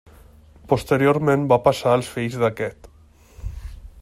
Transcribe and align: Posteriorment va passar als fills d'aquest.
Posteriorment 0.71 1.45
va 1.53 1.59
passar 1.67 1.93
als 1.99 2.11
fills 2.17 2.39
d'aquest. 2.45 2.91